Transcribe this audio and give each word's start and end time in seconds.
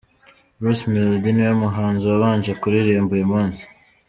Bruce 0.59 0.83
Melody 0.91 1.29
niwe 1.33 1.53
muhanzi 1.61 2.03
wabanje 2.11 2.51
kuririmba 2.61 3.11
uyu 3.17 3.29
munsi 3.33 3.63